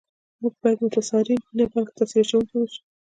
موږ 0.41 0.53
باید 0.61 0.79
متاثرین 0.85 1.41
نه 1.57 1.63
بلکي 1.71 1.93
تاثیر 1.99 2.23
اچونکي 2.25 2.53
و 2.55 2.61
اوسو 2.61 2.79